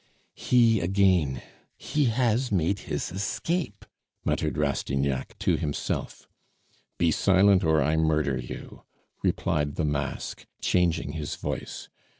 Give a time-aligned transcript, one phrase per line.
[0.33, 1.43] "He again
[1.77, 3.85] he has made his escape!"
[4.25, 6.27] muttered Rastignac to himself.
[6.97, 8.81] "Be silent or I murder you,"
[9.21, 11.87] replied the mask, changing his voice.